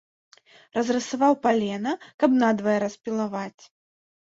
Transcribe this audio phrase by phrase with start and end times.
[0.77, 1.93] Разрысаваў палена,
[2.25, 3.63] каб надвае распілаваць.